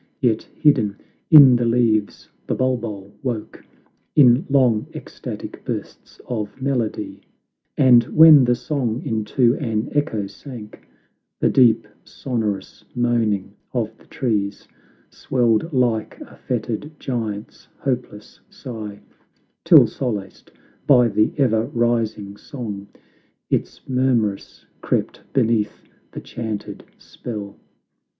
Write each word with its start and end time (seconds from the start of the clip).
Yet, 0.19 0.47
hidden 0.55 0.97
in 1.29 1.55
the 1.55 1.65
leaves, 1.65 2.27
the 2.47 2.55
bulbul 2.55 3.13
woke 3.21 3.63
In 4.15 4.47
long 4.49 4.87
ecstatic 4.95 5.63
bursts 5.63 6.19
of 6.25 6.59
melody; 6.59 7.21
And 7.77 8.05
when 8.05 8.43
the 8.45 8.55
song 8.55 9.03
into 9.03 9.53
an 9.57 9.89
echo 9.91 10.25
sank, 10.25 10.87
The 11.39 11.51
deep, 11.51 11.87
sonorous, 12.03 12.83
moaning 12.95 13.53
of 13.73 13.95
the 13.99 14.07
trees 14.07 14.67
Swelled 15.11 15.71
like 15.71 16.19
a 16.21 16.35
fettered 16.35 16.89
giant's 16.99 17.67
hopeless 17.77 18.39
sigh, 18.49 19.01
Till 19.63 19.85
solaced 19.85 20.51
by 20.87 21.09
the 21.09 21.31
ever 21.37 21.65
rising 21.65 22.37
song, 22.37 22.87
It 23.51 23.79
murmurous 23.87 24.65
crept 24.81 25.21
beneath 25.31 25.83
the 26.11 26.21
chanted 26.21 26.85
spell. 26.97 27.55